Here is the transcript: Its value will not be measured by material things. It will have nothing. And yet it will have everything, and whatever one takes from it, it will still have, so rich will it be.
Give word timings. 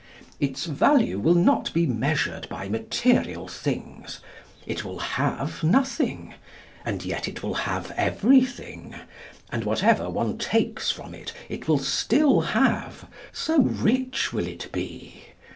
Its 0.39 0.65
value 0.65 1.19
will 1.19 1.35
not 1.35 1.71
be 1.75 1.85
measured 1.85 2.49
by 2.49 2.67
material 2.67 3.47
things. 3.47 4.19
It 4.65 4.83
will 4.83 4.97
have 4.97 5.61
nothing. 5.63 6.33
And 6.83 7.05
yet 7.05 7.27
it 7.27 7.43
will 7.43 7.53
have 7.53 7.91
everything, 7.95 8.95
and 9.51 9.63
whatever 9.63 10.09
one 10.09 10.39
takes 10.39 10.89
from 10.89 11.13
it, 11.13 11.33
it 11.49 11.67
will 11.67 11.77
still 11.77 12.41
have, 12.41 13.07
so 13.31 13.59
rich 13.59 14.33
will 14.33 14.47
it 14.47 14.71
be. 14.71 15.21